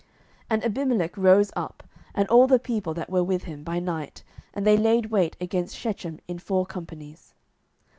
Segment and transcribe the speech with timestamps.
[0.01, 0.09] 07:009:034
[0.49, 1.83] And Abimelech rose up,
[2.15, 5.75] and all the people that were with him, by night, and they laid wait against
[5.77, 7.35] Shechem in four companies.